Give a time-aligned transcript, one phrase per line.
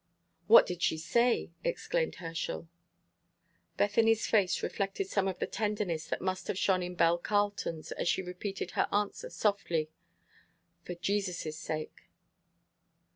[0.47, 2.67] '""What did she say?" exclaimed Herschel.
[3.77, 8.07] Bethany's face reflected some of the tenderness that must have shone in Belle Carleton's, as
[8.07, 9.91] she repeated her answer softly,
[10.83, 12.09] "For Jesus' sake!"